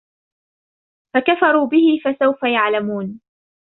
فكفروا 1.13 1.67
به 1.67 1.99
فسوف 2.05 2.43
يعلمون 2.43 3.19